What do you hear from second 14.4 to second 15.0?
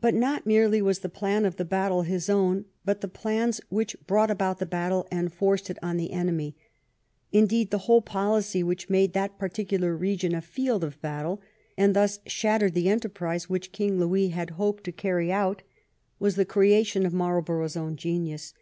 hoped to